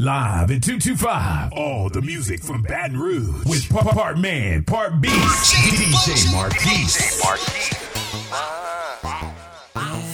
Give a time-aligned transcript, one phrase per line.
[0.00, 1.52] Live in 225.
[1.52, 3.44] All the music from Baton Rouge.
[3.46, 5.54] With part, part man, part beast.
[5.54, 6.94] DJ Marquise.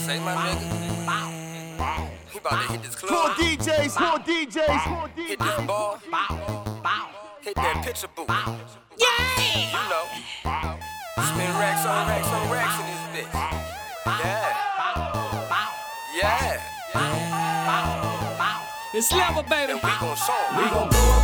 [0.05, 2.09] Say my nigga.
[2.29, 3.37] He about to hit this Poor club.
[3.37, 5.99] DJs, Core DJs, poor Hit this ball.
[7.41, 8.29] Hit that picture booth.
[8.29, 9.07] Yeah.
[9.65, 10.05] You know.
[11.25, 13.33] Spin racks on racks on racks in this bitch.
[14.05, 14.45] Yeah.
[16.15, 17.30] Yeah.
[18.93, 19.71] It's level, baby.
[19.71, 20.35] And we gon' show.
[20.57, 21.20] We gon' throw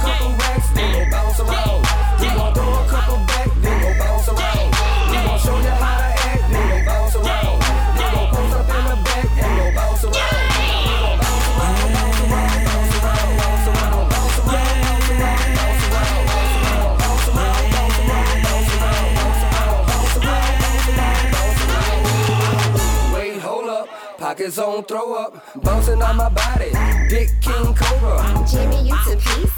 [24.47, 26.71] pockets on throw up, bouncing on my body,
[27.10, 28.24] Big King Cobra.
[28.46, 29.57] Jimi, you to pieces.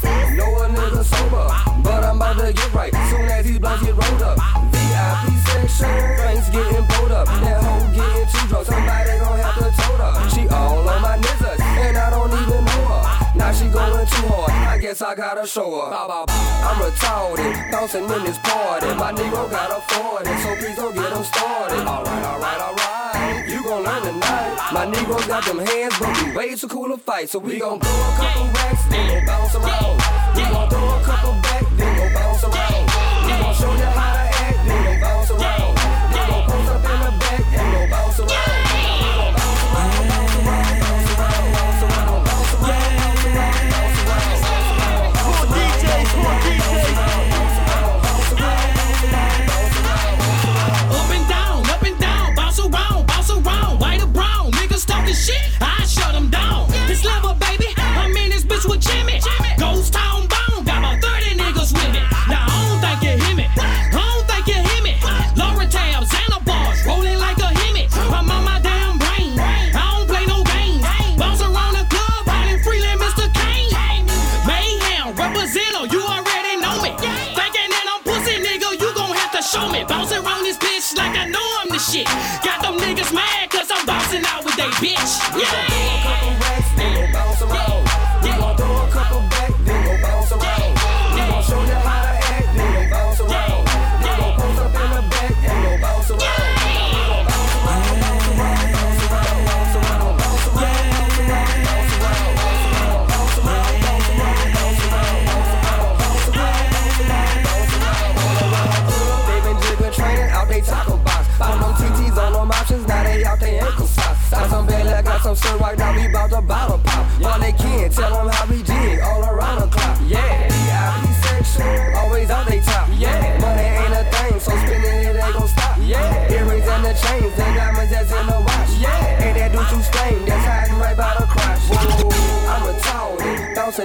[15.09, 15.89] I gotta show her.
[15.89, 16.69] Bow, bow, bow.
[16.69, 18.93] I'm retarded, bouncing in this party.
[18.93, 21.79] My nigga got afford it, so please don't get him started.
[21.79, 23.49] Alright, alright, alright.
[23.49, 24.69] You gon' learn tonight.
[24.71, 27.27] My Negroes got them hands, but we way too cool to fight.
[27.27, 30.28] So we gon' throw a couple racks, go bounce around.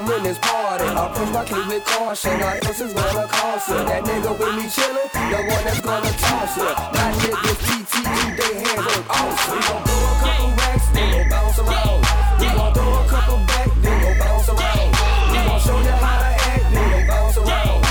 [0.00, 0.84] Bouncing in this party.
[0.84, 3.87] Approach my clique with caution, our else is gonna cost it.
[3.87, 6.75] That nigga with me chillin', the one that's gonna toss ya.
[6.93, 9.55] My niggas TT, keep they hands on awesome.
[9.55, 12.00] We gon' throw a couple racks, then go bounce around.
[12.41, 14.91] We gon' throw a couple back, then go bounce around.
[15.31, 17.83] We gon' show you how to act, then go bounce around.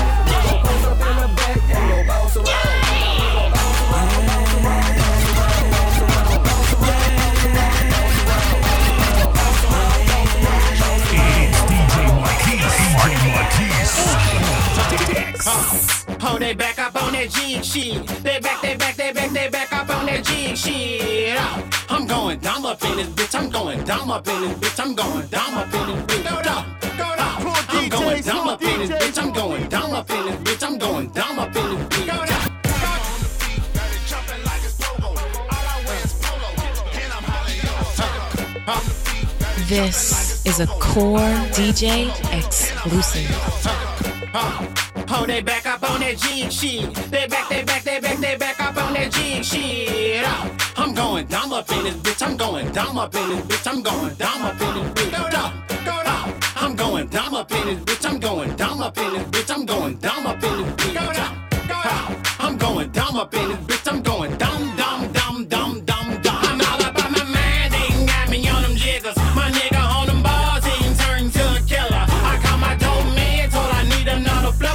[17.73, 18.07] Shit.
[18.23, 21.35] They back, they back, they back, they back up on that jig shit.
[21.39, 23.39] Oh, I'm going dumb up in this bitch.
[23.39, 24.79] I'm going dumb up in this bitch.
[24.79, 26.23] I'm going dumb up in this bitch.
[26.29, 27.41] Go down, go down.
[27.41, 29.23] Poor I'm going dumb up in this bitch.
[29.23, 30.63] I'm going dumb up in this bitch.
[30.67, 32.07] I'm going dumb up in this bitch.
[32.07, 32.39] Go down.
[39.67, 41.19] This is a core
[41.55, 43.31] DJ exclusive.
[45.15, 46.91] Oh, they back up on that jig shit.
[47.11, 50.23] They back, they back, they back, they back up on that jig shit.
[50.25, 52.25] Oh, I'm going dumb up in this bitch.
[52.27, 53.71] I'm going dumb up in this bitch.
[53.71, 55.11] I'm going dumb up in this bitch.
[55.11, 56.33] Go down, go down.
[56.33, 58.09] Oh, I'm going dumb up in this bitch.
[58.09, 59.55] I'm going dumb up in this bitch.
[59.55, 60.93] I'm going dumb up in this bitch.
[60.95, 61.42] Go down.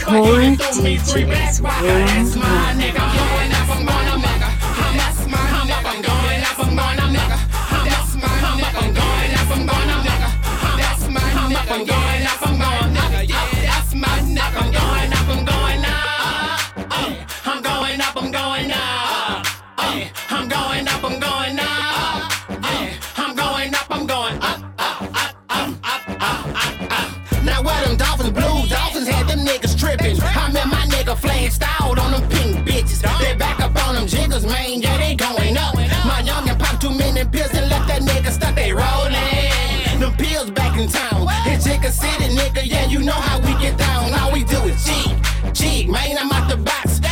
[0.09, 2.78] Core DJs Worldwide.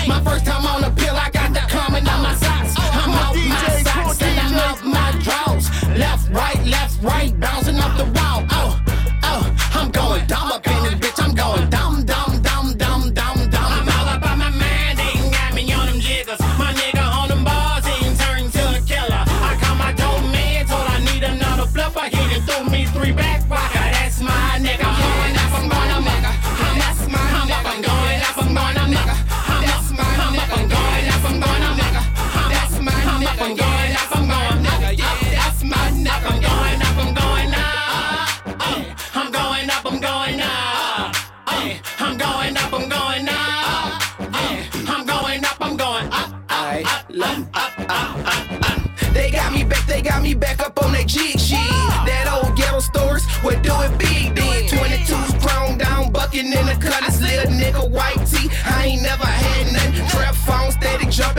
[0.07, 0.56] My first time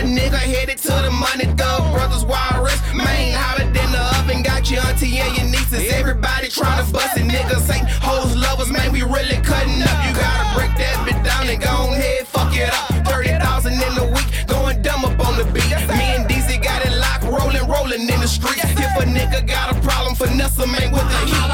[0.08, 1.46] nigga headed to the money.
[1.58, 4.42] Thug brothers, wrist, man hotter than the oven.
[4.44, 7.28] Got your auntie and your nieces, everybody trying to bust it.
[7.28, 8.92] Niggas ain't hoes lovers, man.
[8.92, 9.98] We really cutting up.
[10.08, 13.08] You gotta break that bit down and go ahead, fuck it up.
[13.08, 15.70] 30,000 in a week, going dumb up on the beat.
[15.92, 18.60] Me and DZ got it locked, rolling, rolling in the street.
[18.64, 21.47] If a nigga got a problem, finesse him, man, with the heat.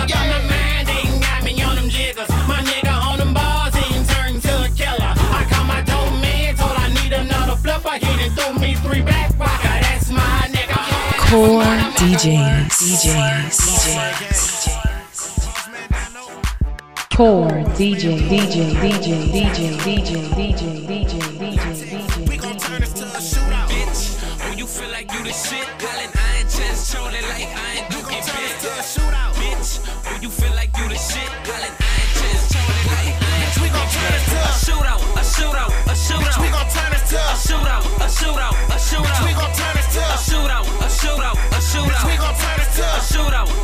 [11.34, 11.66] Core
[11.98, 12.70] DJs.
[12.78, 13.58] DJs.
[13.58, 14.70] DJs.
[17.10, 18.22] Core DJ.
[18.30, 18.70] DJ.
[18.78, 19.10] DJ.
[19.34, 19.74] DJ.
[19.82, 20.14] DJ.
[20.38, 20.62] DJ.
[20.86, 21.18] DJ.
[21.42, 22.30] DJ.
[22.30, 23.66] We gon' turn this to a shootout.
[23.66, 27.90] Bitch, when you feel like you the shit, Colin Iron Chest, trolling like I ain't
[27.90, 28.62] Duke it, bitch.
[29.34, 33.58] Bitch, when you feel like you the shit, Colin Iron Chest, trolling like I ain't
[33.58, 36.38] We gon' turn this to a shootout, a shootout, a shootout.
[36.46, 39.26] We gon' turn this to a shootout, a shootout, a shootout.
[39.26, 39.83] We gon' turn this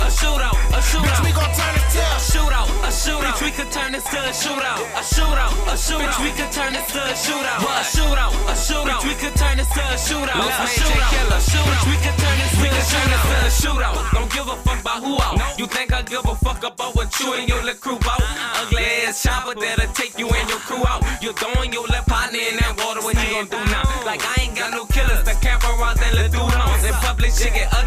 [0.10, 1.06] a shootout, a shootout.
[1.06, 3.30] Bitch, We gon' turn this to a shootout, a shootout.
[3.30, 6.10] Bitch, we could turn this to a shootout, a shootout, a shootout.
[6.10, 8.90] Bitch, we could turn this to a shootout, a shootout, a shootout.
[8.90, 11.70] Bitch, we could turn this to a shootout, a shootout, a shootout.
[11.70, 14.14] Bitch, we could turn this to a shootout, a shootout.
[14.18, 15.60] Don't give a fuck about who out.
[15.60, 18.20] You think I give a fuck about what you and your little crew out?
[18.20, 18.66] Uh-uh.
[18.66, 21.06] Ugly ass chopper that'll take you and your crew out.
[21.22, 23.02] You're throwing your left partner in that water.
[23.02, 23.86] What he gon' do now?
[24.06, 25.22] Like I ain't got no killers.
[25.24, 26.84] The cameras and do rounds.
[26.84, 27.79] In public shit get ugly,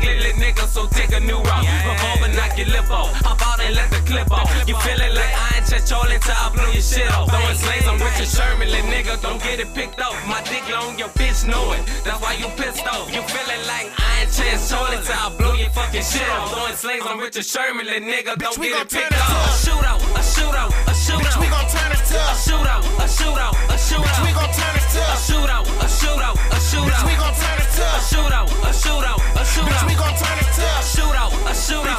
[4.23, 4.69] clip off.
[4.69, 7.29] You feeling like I ain't trolling till I blow your shit off.
[7.29, 9.21] Throwing slaves on Richard Sherman, little nigga.
[9.23, 10.17] Don't get it picked off.
[10.27, 11.83] My dick long, your bitch know it.
[12.05, 13.11] That's why you pissed off.
[13.13, 16.53] You feeling like I ain't trolling till I blow your fucking shit off.
[16.53, 18.37] Throwing slaves on Richard Sherman, little nigga.
[18.39, 19.31] Don't get it picked off.
[19.31, 21.41] A shootout, a shootout, a shootout.
[21.41, 24.23] We gon' turn this to a shootout, a shootout, a shootout.
[24.27, 27.05] We gon' turn this to a shootout, a shootout, a shootout.
[27.07, 29.89] We gon' turn this to a shootout, a shootout, a shootout.
[29.89, 30.42] We gon' turn a shootout,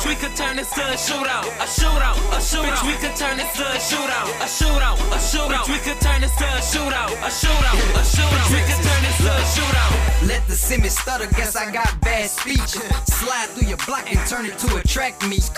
[0.03, 0.09] shootout.
[0.09, 2.87] We could turn this to a shootout, a shootout, a shootout.
[2.87, 5.67] We could turn this to a shootout, a shootout, a shootout.
[5.67, 8.51] We could turn this to a shootout, a shootout, a shootout.
[8.51, 10.27] We could turn this to a shootout.
[10.27, 12.77] Let the semi stutter, guess I got bad speech.
[13.07, 15.49] Slide through your block and turn it to a track meet.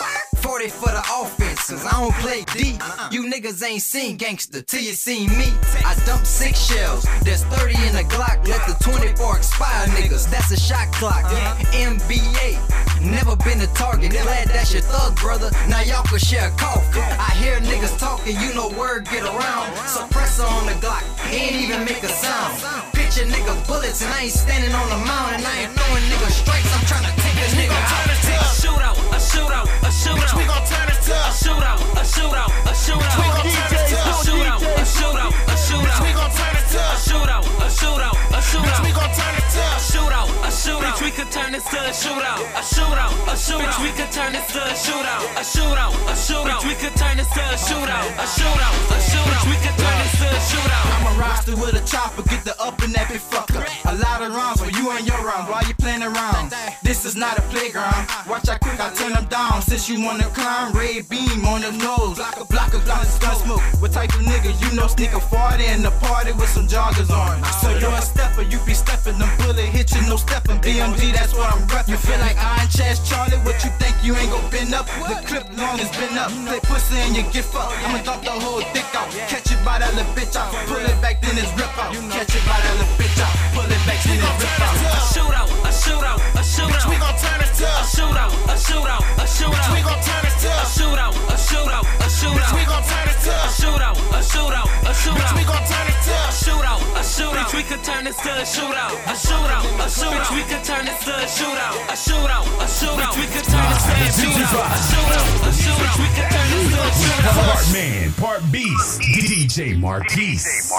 [0.45, 2.79] 40 for the offense, cause I don't play deep.
[3.09, 5.49] You niggas ain't seen gangster till you seen me.
[5.83, 8.47] I dump six shells, there's 30 in the Glock.
[8.47, 11.25] Let the 24 expire, niggas, that's a shot clock.
[11.73, 12.61] NBA,
[13.01, 14.11] never been a target.
[14.11, 15.49] Glad that's your thug, brother.
[15.67, 16.99] Now y'all can share a coffee.
[16.99, 19.73] I hear niggas talking, you know word get around.
[19.89, 22.94] Suppressor on the Glock, ain't even make a sound.
[23.15, 26.27] Picture nigga bullets and I ain't standing on the mound and I ain't throwing nigga
[26.35, 26.67] strikes.
[26.75, 28.11] I'm trying to take a nigga out.
[28.11, 30.35] A shootout, a shootout, a shootout.
[30.35, 33.15] We gon' turn this to a shootout, a shootout, a shootout.
[33.15, 36.03] We gon' turn this to a shootout, a shootout, a shootout.
[36.03, 38.83] We gon' turn this to a shootout, a shootout, a shootout.
[38.83, 40.99] We gon' turn this to a shootout, a shootout.
[40.99, 43.79] We could turn this to a shootout, a shootout, a shootout.
[43.79, 46.67] We could turn this to a shootout, a shootout, a shootout.
[46.67, 49.47] We could turn this to a shootout, a shootout, a shootout.
[49.47, 50.83] We could turn this to a shootout.
[50.99, 53.63] I'm a roster with a chopper, get the up and that big fucker.
[53.85, 55.49] A lot of rounds for you and your round.
[55.49, 56.53] Why you playing around?
[56.83, 58.07] This is not a playground.
[58.27, 59.61] Watch how quick I turn them down.
[59.61, 62.17] Since you wanna climb, red beam on the nose.
[62.17, 63.61] Block a block of guns, gun smoke.
[63.81, 67.09] What type of nigga you know sneak a 40 in the party with some joggers
[67.09, 67.43] on?
[67.61, 69.17] So you're a stepper, you be stepping.
[69.19, 70.59] Them bullet hit you, no stepping.
[70.59, 71.89] BMG, that's what I'm repping.
[71.89, 73.37] You feel like Iron Chest Charlie?
[73.45, 74.85] What you think you ain't gon' bend up?
[74.85, 76.29] The clip long has been up.
[76.45, 77.73] Play pussy and you get fucked.
[77.81, 79.09] I'ma dump the whole dick out.
[79.25, 80.53] Catch you by that little bitch out.
[80.69, 81.89] Pull it back, then it's rip out.
[82.13, 83.33] Catch it by that little bitch out.
[83.57, 84.77] Pull it back, then it's rip out.
[84.77, 86.85] A shootout, a shootout, a shootout.
[86.85, 89.73] We gon' turn this to A shootout, a shootout, a shootout.
[89.73, 92.53] We gon' turn this to A shootout, a shootout, a shootout.
[92.53, 95.33] We gon' turn this to A shootout, a shootout, a shootout.
[95.33, 97.41] We gon' turn this to a shootout, a shootout.
[97.41, 98.93] Bitch, we could turn this to a shootout.
[99.09, 100.13] A shootout, a shootout.
[100.13, 101.73] Bitch, we could turn this to a shootout.
[101.89, 103.15] A shootout, a shootout.
[103.15, 104.67] We could turn this to a shootout.
[104.67, 105.95] A shootout, a shootout.
[105.99, 107.37] We could turn this to a shootout.
[107.53, 109.01] Part man, part beast.
[109.01, 110.71] DJ Marquise.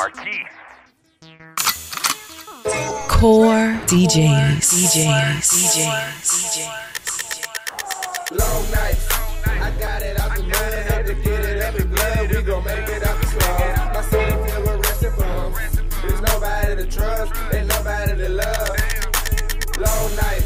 [3.09, 4.61] Core DJs.
[4.61, 5.49] DJs.
[5.57, 6.29] DJs.
[8.33, 9.09] Long nights.
[9.47, 12.31] I got it out the mud, had to get it up in blood.
[12.31, 13.95] We gon' make it out the slum.
[13.95, 15.57] My soul filled with resting bums.
[16.03, 18.77] There's nobody to trust, ain't nobody to love.
[19.79, 20.46] Long nights.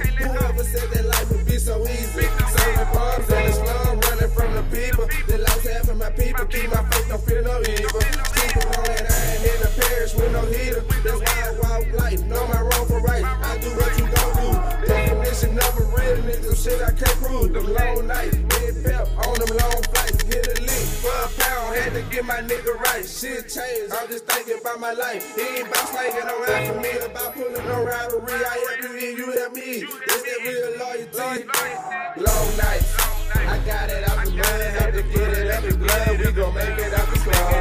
[0.00, 0.06] I.
[0.24, 2.26] Whoever said that life would be so easy.
[2.54, 5.06] Serving bums in the slum, running from the people.
[5.28, 6.44] The lost half of my people.
[6.46, 8.02] Keep my faith, don't feel no evil.
[8.34, 10.82] Sleeping on that iron in the parish with no heater.
[11.04, 12.20] That's why I walk life.
[12.24, 13.24] Know my wrong for right.
[13.24, 14.50] I do what you don't do.
[14.86, 16.52] Definition of a real nigga.
[16.56, 17.52] Shit I can't prove.
[17.52, 18.36] Them long nights.
[18.36, 19.83] Big pep on them long
[22.14, 23.04] get my nigga right.
[23.04, 23.92] Shit changed.
[23.92, 25.34] I'm just thinking about my life.
[25.34, 26.90] He ain't about slanging around for me.
[27.04, 28.32] About pulling no rivalry.
[28.32, 29.84] I help you and you help me.
[30.06, 31.44] That's that real loyalty.
[32.22, 32.94] Long nights.
[33.34, 34.46] I got it out the mud.
[34.46, 36.18] Had to get it up in blood.
[36.18, 37.53] We gon' make it out the slum.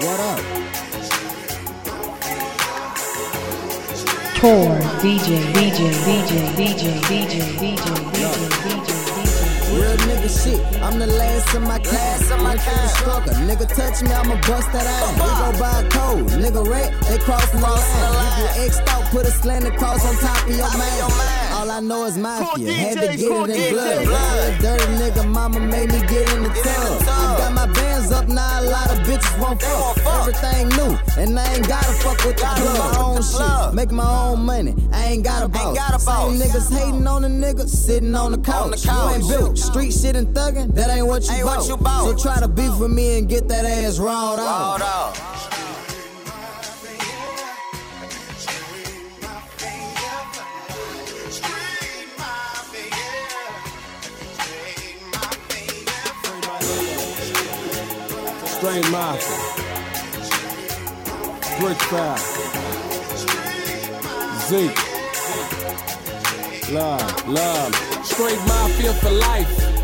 [0.00, 0.40] What up?
[4.38, 8.37] Core DJ DJ DJ DJ DJ DJ.
[10.28, 12.30] Nigga shit, I'm the last of my class.
[12.30, 12.90] Of my kind.
[12.90, 13.32] Struggle.
[13.48, 15.12] Nigga touch me, I'ma bust that ass.
[15.16, 17.80] We go by a code, nigga rat, they crossing the line.
[17.80, 21.52] If you X out, put a slant across on top of your mind.
[21.54, 24.04] All I know is mafia, had to get it in blood.
[24.04, 24.60] Blood.
[24.60, 27.02] Dirty nigga, mama made me get in the tub.
[27.08, 29.98] I got my bands up now, a lot of bitches won't fuck.
[30.20, 32.92] Everything new, and I ain't gotta fuck with the plug.
[32.92, 34.74] my own shit, make my own money.
[34.92, 35.76] I ain't got a boss.
[36.04, 38.84] Same niggas hating on the niggas sitting on the couch.
[38.84, 41.44] You ain't built street shit and thuggin', that ain't what you
[41.76, 42.02] bought.
[42.02, 45.14] So try to beef with me and get that ass rawed out.
[58.58, 59.38] Straight Mafia.
[61.60, 62.18] Brick Foul.
[64.48, 64.84] Zeke.
[66.72, 67.74] Love, love.
[68.04, 69.77] Straight Mafia for life.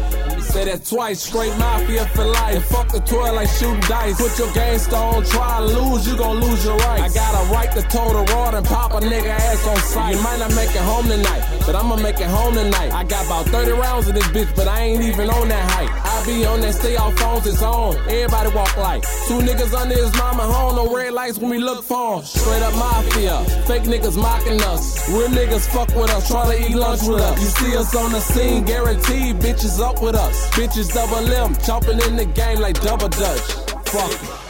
[0.54, 1.20] Say that twice.
[1.20, 2.54] Straight Mafia for life.
[2.54, 4.14] And fuck the toy like shooting dice.
[4.14, 7.10] Put your gangster on to lose, you gon' lose your rights.
[7.10, 10.14] I got a right to toe the rod and pop a nigga ass on sight.
[10.14, 12.92] You might not make it home tonight, but I'ma make it home tonight.
[12.92, 15.90] I got about 30 rounds in this bitch, but I ain't even on that height.
[15.90, 17.96] I be on that stay off phones, it's on.
[18.08, 20.76] Everybody walk like two niggas under his mama home.
[20.76, 22.24] No red lights when we look for 'em.
[22.24, 23.44] Straight up mafia.
[23.66, 25.08] Fake niggas mocking us.
[25.08, 27.40] Real niggas fuck with us, try to eat lunch with us.
[27.40, 30.48] You see us on the scene, guaranteed bitches up with us.
[30.50, 33.46] Bitches double M, chopping in the game like double dutch.
[33.86, 34.43] Fuck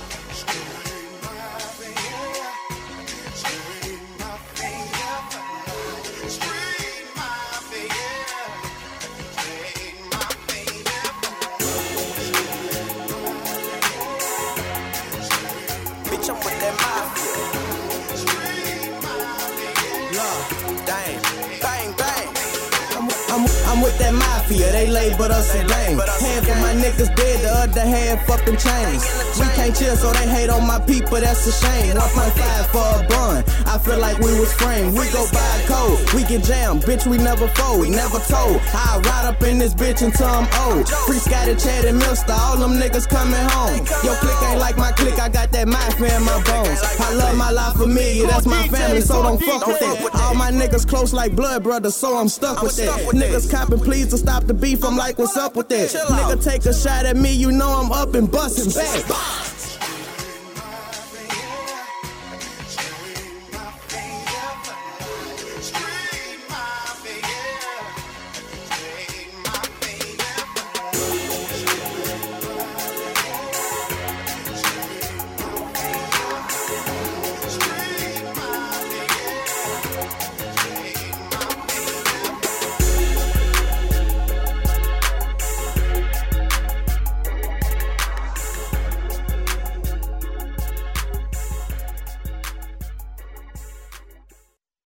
[24.24, 25.98] That mafia, they labeled us a gang.
[25.98, 29.04] Half of my niggas dead, the other half fucking chains.
[29.38, 31.96] We can't chill, so they hate on my people, that's a shame.
[31.96, 34.96] 1.5 for a bun, I feel like we was framed.
[34.98, 38.60] We go buy a code, we get jammed, bitch, we never fold, We never told.
[38.74, 40.88] I ride up in this bitch until I'm old.
[41.06, 43.78] Free Scotty, Chad, and Milster, all them niggas coming home.
[44.04, 46.80] Your click ain't like my click, I got that mafia in my bones.
[47.00, 50.14] I love my life familiar, that's my family, so don't fuck with that.
[50.22, 52.98] All my niggas close like blood brothers, so I'm stuck with that.
[53.14, 54.84] Niggas copping please to stop stop the beef.
[54.84, 55.90] I'm like, what's up with that?
[55.90, 57.32] Nigga, take a shot at me.
[57.32, 59.44] You know I'm up and busting back.